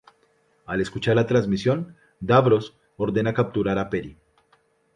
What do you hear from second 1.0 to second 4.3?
la transmisión, Davros ordena capturar a Peri.